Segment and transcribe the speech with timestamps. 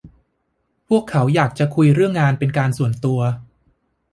[0.87, 3.19] พวกเขาอยากจะคุยเรื่องงานเป็นการส่วนตัว